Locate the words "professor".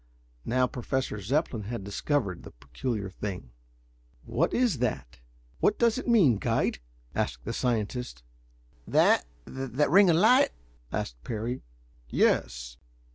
0.65-1.19